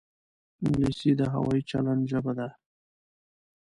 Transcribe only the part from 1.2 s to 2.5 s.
هوايي چلند ژبه ده